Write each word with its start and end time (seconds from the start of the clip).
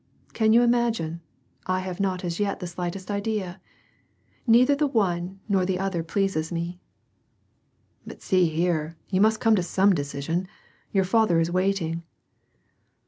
''Can 0.33 0.51
you 0.51 0.63
imagine, 0.63 1.21
I 1.67 1.81
have 1.81 1.99
not 1.99 2.25
as 2.25 2.39
yet 2.39 2.59
the 2.59 2.65
slightest 2.65 3.11
idea. 3.11 3.61
Neither 4.47 4.73
the 4.73 4.87
one, 4.87 5.39
nor 5.47 5.63
the 5.63 5.77
other 5.77 6.01
pleases 6.01 6.51
me." 6.51 6.79
"But 8.07 8.23
see 8.23 8.47
here, 8.47 8.97
you 9.09 9.21
must 9.21 9.39
come 9.39 9.55
to 9.55 9.61
some 9.61 9.93
decision. 9.93 10.47
Your 10.91 11.03
father 11.05 11.39
is 11.39 11.51
waiting." 11.51 12.01